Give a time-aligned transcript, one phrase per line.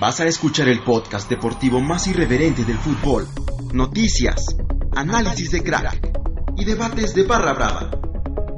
[0.00, 3.28] Vas a escuchar el podcast deportivo más irreverente del fútbol.
[3.72, 4.56] Noticias,
[4.96, 6.10] análisis de crack
[6.56, 7.90] y debates de barra brava.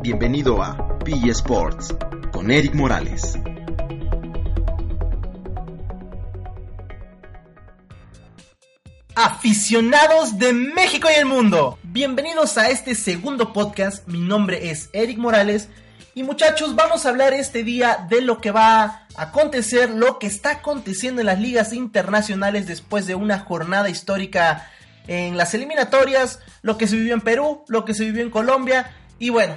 [0.00, 1.94] Bienvenido a PE Sports
[2.32, 3.38] con Eric Morales.
[9.14, 14.06] Aficionados de México y el mundo, bienvenidos a este segundo podcast.
[14.08, 15.68] Mi nombre es Eric Morales
[16.16, 20.26] y muchachos, vamos a hablar este día de lo que va a acontecer, lo que
[20.26, 24.66] está aconteciendo en las ligas internacionales después de una jornada histórica
[25.08, 28.96] en las eliminatorias, lo que se vivió en Perú, lo que se vivió en Colombia.
[29.18, 29.56] Y bueno,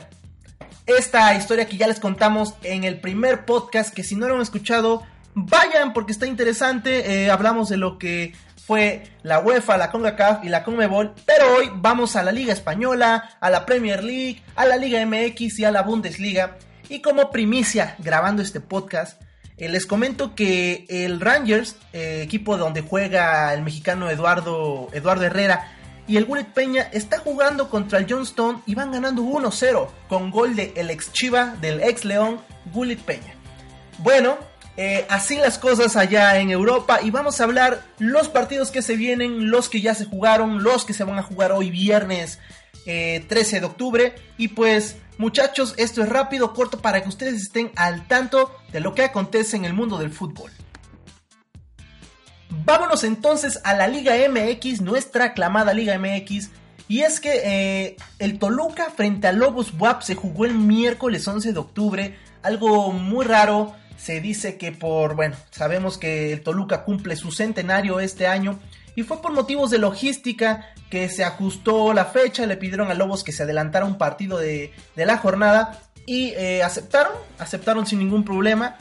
[0.85, 4.41] esta historia que ya les contamos en el primer podcast, que si no lo han
[4.41, 5.03] escuchado,
[5.35, 8.33] vayan porque está interesante, eh, hablamos de lo que
[8.69, 13.31] fue la UEFA, la CONCACAF y la CONMEBOL, pero hoy vamos a la Liga Española,
[13.39, 16.59] a la Premier League, a la Liga MX y a la Bundesliga.
[16.87, 19.19] Y como primicia, grabando este podcast,
[19.57, 25.71] eh, les comento que el Rangers, eh, equipo donde juega el mexicano Eduardo, Eduardo Herrera,
[26.07, 30.55] y el Gullit Peña está jugando contra el Johnston y van ganando 1-0 con gol
[30.55, 32.39] de el ex Chiva, del ex León,
[32.71, 33.33] Gullit Peña.
[33.97, 34.37] Bueno,
[34.81, 38.95] eh, así las cosas allá en Europa y vamos a hablar los partidos que se
[38.95, 42.39] vienen, los que ya se jugaron, los que se van a jugar hoy viernes
[42.85, 47.73] 13 eh, de octubre y pues muchachos esto es rápido, corto para que ustedes estén
[47.75, 50.49] al tanto de lo que acontece en el mundo del fútbol.
[52.63, 56.51] Vámonos entonces a la Liga MX, nuestra aclamada Liga MX.
[56.87, 61.51] Y es que eh, el Toluca frente a Lobos WAP se jugó el miércoles 11
[61.51, 62.17] de octubre.
[62.43, 67.99] Algo muy raro se dice que por, bueno, sabemos que el Toluca cumple su centenario
[67.99, 68.57] este año
[68.95, 73.23] y fue por motivos de logística que se ajustó la fecha, le pidieron a Lobos
[73.23, 78.77] que se adelantara un partido de, la jornada y eh, aceptaron, aceptaron sin ningún problema,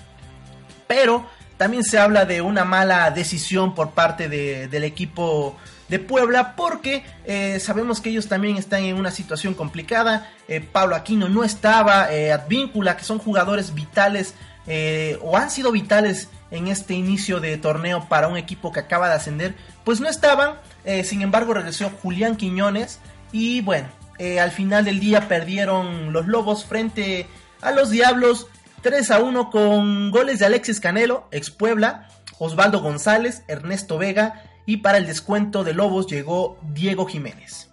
[0.87, 1.27] pero
[1.57, 5.57] también se habla de una mala decisión por parte del equipo
[5.89, 10.31] de Puebla porque eh, sabemos que ellos también están en una situación complicada.
[10.47, 14.35] Eh, Pablo Aquino no estaba, Advíncula, que son jugadores vitales
[14.69, 19.09] eh, o han sido vitales en este inicio de torneo para un equipo que acaba
[19.09, 20.57] de ascender, pues no estaban.
[20.85, 23.01] Eh, sin embargo, regresó Julián Quiñones
[23.33, 27.27] y bueno, eh, al final del día perdieron los Lobos frente
[27.63, 28.47] a los Diablos
[28.83, 32.09] 3 a 1 con goles de Alexis Canelo, ex Puebla,
[32.39, 37.71] Osvaldo González, Ernesto Vega y para el descuento de Lobos llegó Diego Jiménez.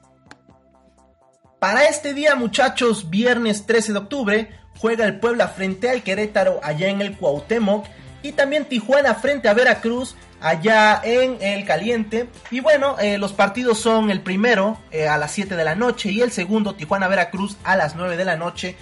[1.60, 6.90] Para este día, muchachos, viernes 13 de octubre, juega el Puebla frente al Querétaro allá
[6.90, 7.86] en el Cuauhtémoc
[8.24, 12.28] y también Tijuana frente a Veracruz allá en el Caliente.
[12.52, 16.12] Y bueno, eh, los partidos son el primero eh, a las 7 de la noche
[16.12, 18.76] y el segundo Tijuana Veracruz a las 9 de la noche.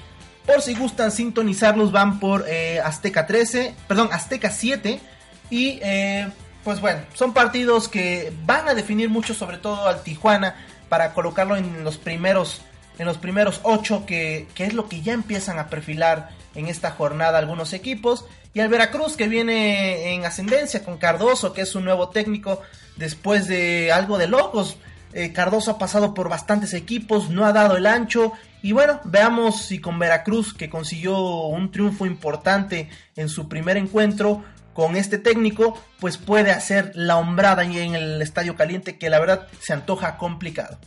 [0.46, 5.00] Por si gustan sintonizarlos van por eh, Azteca 13, perdón, Azteca 7
[5.50, 5.80] y
[6.64, 10.56] pues bueno, son partidos que van a definir mucho sobre todo al Tijuana
[10.90, 12.62] para colocarlo en los primeros
[12.98, 17.40] en los primeros 8, que, es lo que ya empiezan a perfilar en esta jornada
[17.40, 18.26] algunos equipos.
[18.54, 22.62] Y al Veracruz que viene en ascendencia con Cardoso, que es un nuevo técnico
[22.98, 24.78] después de algo de locos.
[25.14, 28.34] Eh, Cardoso ha pasado por bastantes equipos, no ha dado el ancho.
[28.62, 34.44] Y bueno, veamos si con Veracruz, que consiguió un triunfo importante en su primer encuentro
[34.74, 39.48] con este técnico, pues puede hacer la hombrada en el Estadio Caliente, que la verdad
[39.60, 40.80] se antoja complicado.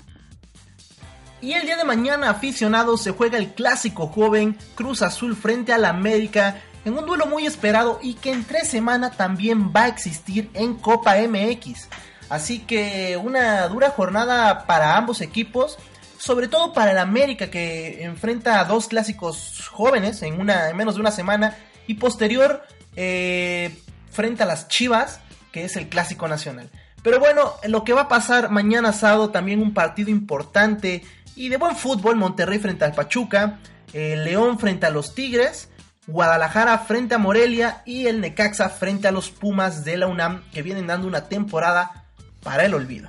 [1.41, 5.85] Y el día de mañana, aficionados, se juega el clásico joven Cruz Azul frente al
[5.85, 10.51] América en un duelo muy esperado y que en tres semanas también va a existir
[10.55, 11.89] en Copa MX.
[12.31, 15.79] Así que una dura jornada para ambos equipos,
[16.19, 20.95] sobre todo para el América que enfrenta a dos clásicos jóvenes en, una, en menos
[20.95, 21.57] de una semana
[21.87, 22.63] y posterior
[22.97, 23.79] eh,
[24.11, 25.21] frente a las Chivas,
[25.53, 26.71] que es el clásico nacional.
[27.03, 31.05] Pero bueno, lo que va a pasar mañana sábado también un partido importante
[31.37, 33.61] y de buen fútbol, Monterrey frente al Pachuca,
[33.93, 35.69] el León frente a los Tigres,
[36.07, 40.63] Guadalajara frente a Morelia y el Necaxa frente a los Pumas de la UNAM que
[40.63, 42.05] vienen dando una temporada
[42.43, 43.09] para el olvido.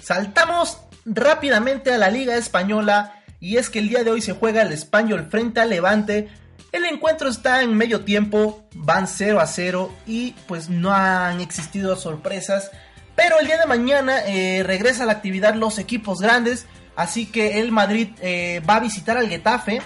[0.00, 4.62] Saltamos rápidamente a la Liga Española y es que el día de hoy se juega
[4.62, 6.28] el Español frente al Levante
[6.70, 11.96] El encuentro está en medio tiempo, van 0 a 0 y pues no han existido
[11.96, 12.70] sorpresas.
[13.16, 16.66] Pero el día de mañana eh, regresa a la actividad los equipos grandes,
[16.96, 19.80] así que el Madrid eh, va a visitar al Getafe.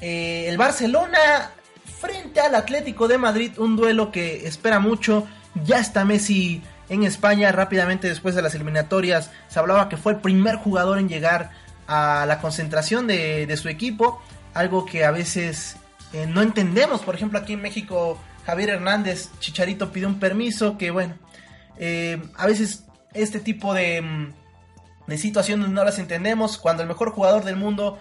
[0.00, 1.50] Eh, el Barcelona
[2.00, 5.26] frente al Atlético de Madrid, un duelo que espera mucho.
[5.64, 9.30] Ya está Messi en España rápidamente después de las eliminatorias.
[9.48, 11.50] Se hablaba que fue el primer jugador en llegar
[11.86, 14.22] a la concentración de, su equipo,
[14.54, 15.76] algo que a veces
[16.28, 17.02] no entendemos.
[17.02, 21.14] Por ejemplo, aquí en México, Javier Hernández, Chicharito pidió un permiso que, bueno,
[21.78, 24.32] eh, a veces este tipo de, mm,
[25.06, 26.58] de situaciones no las entendemos.
[26.58, 27.98] Cuando el mejor jugador del mundo,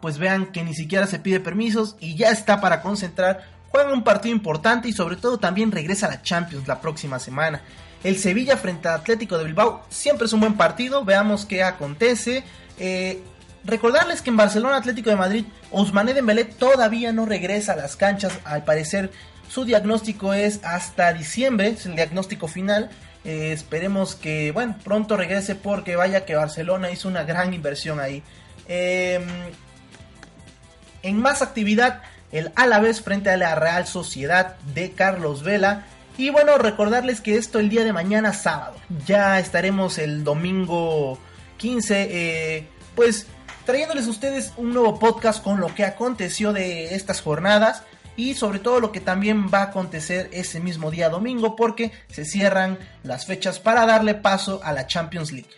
[0.00, 3.42] pues vean que ni siquiera se pide permisos y ya está para concentrar.
[3.68, 7.62] Juega un partido importante y sobre todo también regresa a la Champions la próxima semana.
[8.04, 11.04] El Sevilla frente al Atlético de Bilbao siempre es un buen partido.
[11.04, 12.44] Veamos qué acontece.
[12.78, 13.22] Eh,
[13.64, 18.38] recordarles que en Barcelona Atlético de Madrid, Ousmane Dembélé todavía no regresa a las canchas.
[18.44, 19.10] Al parecer
[19.48, 22.90] su diagnóstico es hasta diciembre, es el diagnóstico final.
[23.24, 28.22] Eh, esperemos que, bueno, pronto regrese porque vaya que Barcelona hizo una gran inversión ahí.
[28.68, 29.22] Em,
[31.02, 35.84] en más actividad, el Alavés frente a la Real Sociedad de Carlos Vela.
[36.16, 38.76] Y bueno, recordarles que esto el día de mañana sábado.
[39.06, 41.18] Ya estaremos el domingo
[41.56, 43.26] 15, eh, pues
[43.64, 47.82] trayéndoles a ustedes un nuevo podcast con lo que aconteció de estas jornadas
[48.16, 52.24] y sobre todo lo que también va a acontecer ese mismo día domingo porque se
[52.24, 55.50] cierran las fechas para darle paso a la Champions League.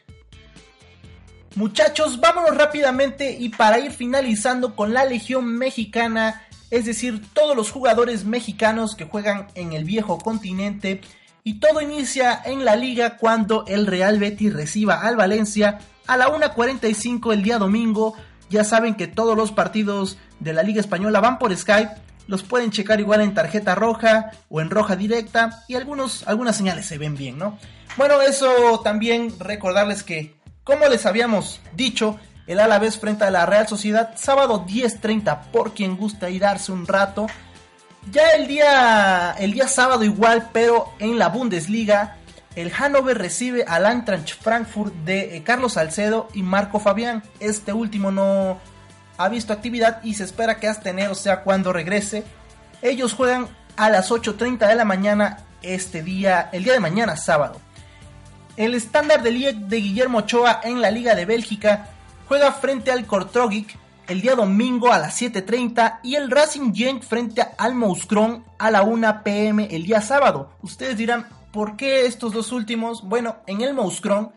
[1.55, 7.70] Muchachos, vámonos rápidamente y para ir finalizando con la Legión Mexicana, es decir, todos los
[7.70, 11.00] jugadores mexicanos que juegan en el viejo continente
[11.44, 16.29] y todo inicia en la liga cuando el Real Betis reciba al Valencia a la
[16.29, 18.14] 1.45 el día domingo.
[18.50, 22.70] Ya saben que todos los partidos de la Liga Española van por Skype los pueden
[22.70, 27.14] checar igual en tarjeta roja o en roja directa y algunos, algunas señales se ven
[27.14, 27.58] bien, ¿no?
[27.96, 30.34] Bueno, eso también recordarles que,
[30.64, 35.96] como les habíamos dicho, el Alavés frente a la Real Sociedad, sábado 10.30 por quien
[35.96, 37.26] gusta ir darse un rato.
[38.11, 42.19] Ya el día, el día sábado igual, pero en la Bundesliga,
[42.55, 47.22] el Hannover recibe al Eintracht Frankfurt de eh, Carlos Salcedo y Marco Fabián.
[47.40, 48.58] Este último no,
[49.19, 52.25] ha visto actividad y se espera que hasta enero sea cuando regrese.
[52.83, 57.61] Ellos juegan a las 8.30 de la mañana este día, el día de mañana sábado.
[58.57, 61.89] El estándar de Ligue de Guillermo Ochoa en la Liga de Bélgica
[62.29, 63.79] juega frente al Kortrogik
[64.09, 68.83] el día domingo a las 7.30 y el Racing Genk frente al Mouscron a la
[68.83, 70.53] 1 pm el día sábado.
[70.63, 73.03] Ustedes dirán, ¿por qué estos dos últimos?
[73.03, 74.33] Bueno, en el Mouscron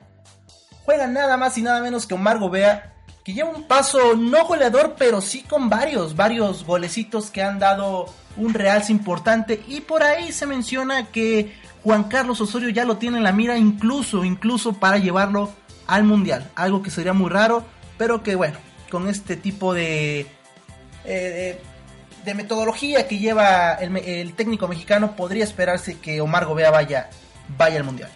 [0.86, 4.96] juega nada más y nada menos que Omar Gobea que lleva un paso no goleador,
[4.98, 8.06] pero sí con varios, varios golecitos que han dado
[8.38, 9.62] un realce importante.
[9.68, 13.58] Y por ahí se menciona que Juan Carlos Osorio ya lo tiene en la mira,
[13.58, 15.52] incluso, incluso para llevarlo
[15.88, 16.50] al Mundial.
[16.56, 17.66] Algo que sería muy raro,
[17.98, 18.58] pero que bueno,
[18.90, 20.28] con este tipo de,
[21.06, 21.60] eh,
[22.24, 27.10] de, metodología que lleva el, técnico mexicano, podría esperarse que Omar Gobea vaya,
[27.58, 28.12] vaya al Mundial.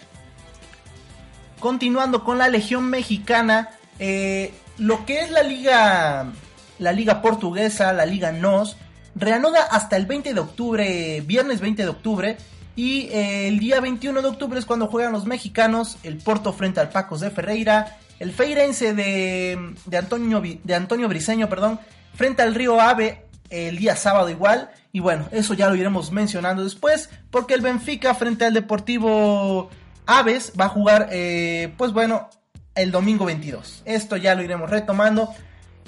[1.60, 6.32] Continuando con la Legión Mexicana, eh, lo que es la liga,
[6.80, 8.78] la liga portuguesa, la liga NOS,
[9.16, 12.38] reanuda hasta el 20 de octubre, viernes 20 de octubre.
[12.76, 16.80] Y eh, el día 21 de octubre es cuando juegan los mexicanos, el Porto frente
[16.80, 21.80] al Pacos de Ferreira, el Feirense de, de, Antonio, de Antonio Briseño, perdón,
[22.16, 24.72] frente al Río Ave el día sábado igual.
[24.92, 29.70] Y bueno, eso ya lo iremos mencionando después, porque el Benfica frente al Deportivo
[30.06, 32.30] Aves va a jugar, eh, pues bueno,
[32.76, 33.84] el domingo 22.
[33.86, 35.30] Esto ya lo iremos retomando.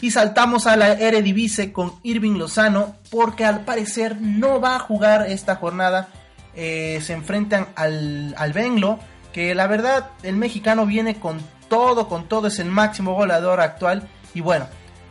[0.01, 5.25] Y saltamos a la Eredivisie con Irving Lozano, porque al parecer no va a jugar
[5.29, 6.09] esta jornada.
[6.53, 8.99] Eh, se enfrentan al, al Benlo,
[9.33, 11.39] que la verdad el mexicano viene con
[11.69, 14.07] todo, con todo, es el máximo goleador actual.
[14.33, 14.67] Y bueno,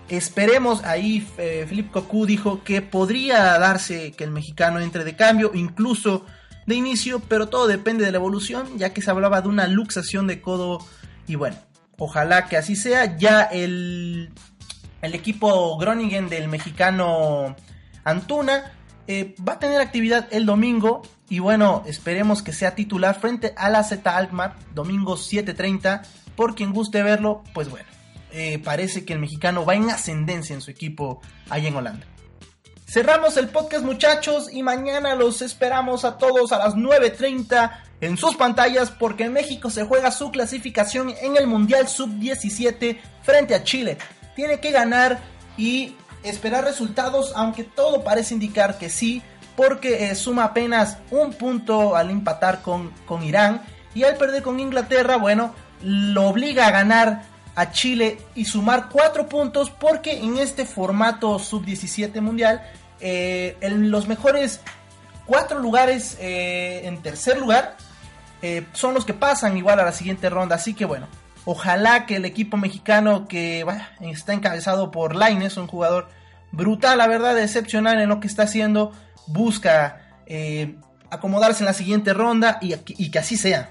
[0.08, 6.24] esperemos, ahí eh, Cocu dijo que podría darse que el mexicano entre de cambio, incluso
[6.66, 10.26] de inicio, pero todo depende de la evolución, ya que se hablaba de una luxación
[10.26, 10.84] de codo
[11.26, 11.56] y bueno,
[11.98, 13.16] ojalá que así sea.
[13.16, 14.32] Ya el,
[15.02, 17.56] el equipo Groningen del mexicano
[18.04, 18.72] Antuna
[19.06, 21.02] eh, va a tener actividad el domingo.
[21.28, 26.02] Y bueno, esperemos que sea titular frente a la Z Alkmaar, domingo 7:30.
[26.36, 27.86] Por quien guste verlo, pues bueno,
[28.32, 32.06] eh, parece que el mexicano va en ascendencia en su equipo ahí en Holanda.
[32.86, 38.36] Cerramos el podcast muchachos y mañana los esperamos a todos a las 9.30 en sus
[38.36, 43.98] pantallas porque México se juega su clasificación en el Mundial Sub-17 frente a Chile.
[44.36, 45.18] Tiene que ganar
[45.56, 49.22] y esperar resultados, aunque todo parece indicar que sí,
[49.56, 53.62] porque eh, suma apenas un punto al empatar con, con Irán
[53.94, 57.22] y al perder con Inglaterra, bueno, lo obliga a ganar
[57.54, 62.62] a Chile y sumar cuatro puntos porque en este formato sub-17 mundial,
[63.00, 64.60] eh, en los mejores
[65.26, 67.76] cuatro lugares eh, en tercer lugar
[68.74, 70.56] son los que pasan igual a la siguiente ronda.
[70.56, 71.08] Así que bueno,
[71.46, 73.64] ojalá que el equipo mexicano que
[74.00, 76.08] está encabezado por Laines, un jugador
[76.52, 78.92] brutal, la verdad, excepcional en lo que está haciendo,
[79.26, 80.76] busca eh,
[81.10, 82.74] acomodarse en la siguiente ronda y,
[83.10, 83.70] que así sea.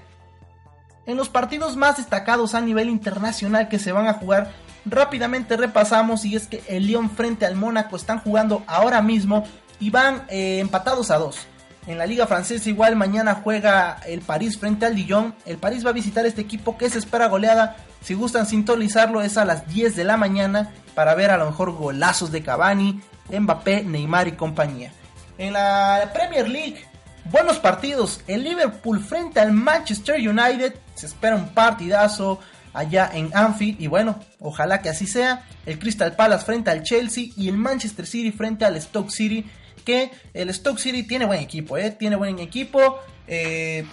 [1.06, 4.52] En los partidos más destacados a nivel internacional que se van a jugar,
[4.86, 9.44] rápidamente repasamos y es que el Lyon frente al Mónaco están jugando ahora mismo
[9.80, 11.46] y van eh, empatados a dos.
[11.86, 15.34] En la liga francesa igual mañana juega el París frente al Lyon.
[15.44, 17.76] El París va a visitar este equipo que se espera goleada.
[18.00, 21.72] Si gustan sintonizarlo es a las 10 de la mañana para ver a lo mejor
[21.72, 24.92] golazos de Cavani, Mbappé, Neymar y compañía.
[25.36, 26.86] En la Premier League,
[27.30, 28.22] buenos partidos.
[28.26, 30.74] El Liverpool frente al Manchester United.
[31.04, 32.40] Se espera un partidazo
[32.72, 33.78] allá en Anfield.
[33.78, 35.44] Y bueno, ojalá que así sea.
[35.66, 37.26] El Crystal Palace frente al Chelsea.
[37.36, 39.44] Y el Manchester City frente al Stoke City.
[39.84, 41.90] Que el Stoke City tiene buen equipo, ¿eh?
[41.90, 43.00] Tiene buen equipo.
[43.26, 43.84] Eh,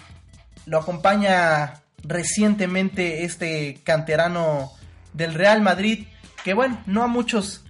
[0.65, 4.71] lo acompaña recientemente este canterano
[5.11, 6.07] del Real Madrid.
[6.45, 7.65] Que bueno, no a muchos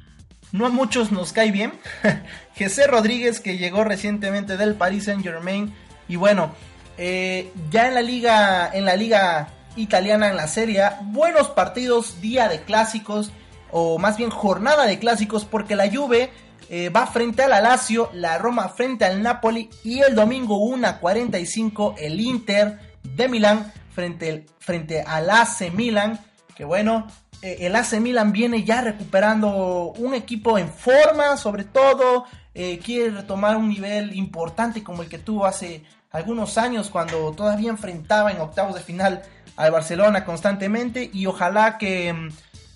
[0.52, 1.74] no a muchos nos cae bien.
[2.60, 5.74] José Rodríguez que llegó recientemente del Paris Saint Germain.
[6.08, 6.54] Y bueno,
[6.98, 12.48] eh, ya en la liga, en la liga italiana, en la Serie buenos partidos, día
[12.50, 13.32] de clásicos,
[13.72, 16.32] o más bien jornada de clásicos, porque la Juve
[16.70, 22.20] eh, va frente al Lazio, la Roma frente al Napoli y el domingo 1.45 el
[22.20, 26.20] Inter de Milán frente, frente al AC Milan,
[26.56, 27.08] que bueno,
[27.42, 33.56] el AC Milan viene ya recuperando un equipo en forma, sobre todo eh, quiere retomar
[33.56, 38.76] un nivel importante como el que tuvo hace algunos años cuando todavía enfrentaba en octavos
[38.76, 39.22] de final
[39.56, 42.30] al Barcelona constantemente y ojalá que mm,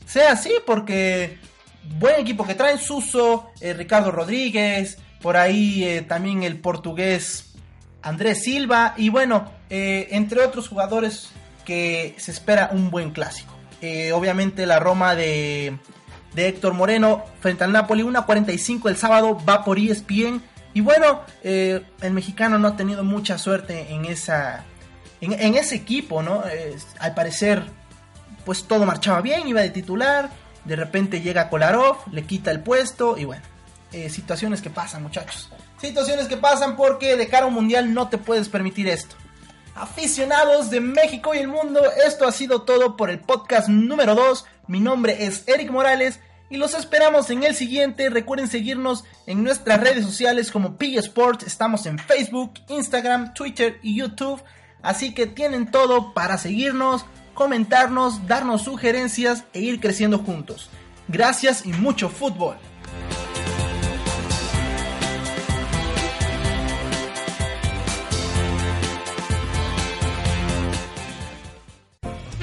[0.06, 1.38] sea así porque
[2.00, 7.56] buen equipo que traen Suso, eh, Ricardo Rodríguez, por ahí también el portugués
[8.02, 11.32] Andrés Silva y bueno, entre otros jugadores
[11.66, 13.55] que se espera un buen clásico.
[13.82, 15.78] Eh, obviamente la Roma de,
[16.36, 20.42] Héctor Moreno frente al Napoli, 1.45 el sábado, va por ESPN.
[20.74, 24.66] Y bueno, eh, el mexicano no ha tenido mucha suerte en, esa,
[25.22, 26.44] en, ese equipo, ¿no?
[27.00, 27.64] al parecer,
[28.44, 30.30] pues todo marchaba bien, iba de titular,
[30.66, 33.44] de repente llega Kolarov, le quita el puesto y bueno,
[33.94, 35.50] eh, situaciones que pasan muchachos.
[35.80, 39.16] Situaciones que pasan porque de cara un mundial no te puedes permitir esto
[39.76, 44.46] aficionados de México y el mundo, esto ha sido todo por el podcast número 2.
[44.68, 48.10] Mi nombre es Eric Morales y los esperamos en el siguiente.
[48.10, 51.46] Recuerden seguirnos en nuestras redes sociales como Pig Sports.
[51.46, 54.42] Estamos en Facebook, Instagram, Twitter y YouTube.
[54.82, 60.70] Así que tienen todo para seguirnos, comentarnos, darnos sugerencias e ir creciendo juntos.
[61.08, 62.56] Gracias y mucho fútbol.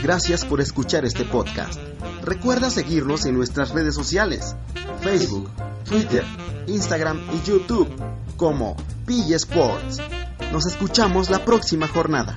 [0.03, 1.79] Gracias por escuchar este podcast.
[2.25, 4.57] Recuerda seguirnos en nuestras redes sociales,
[5.01, 5.49] Facebook,
[5.89, 6.25] Twitter,
[6.67, 7.89] Instagram y YouTube
[8.37, 8.75] como
[9.07, 10.01] PG Sports.
[10.51, 12.37] Nos escuchamos la próxima jornada.